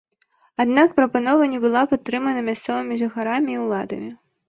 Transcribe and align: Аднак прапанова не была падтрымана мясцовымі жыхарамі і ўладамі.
Аднак 0.63 0.95
прапанова 1.01 1.51
не 1.53 1.59
была 1.67 1.85
падтрымана 1.93 2.41
мясцовымі 2.51 3.01
жыхарамі 3.07 3.51
і 3.59 3.63
ўладамі. 3.69 4.15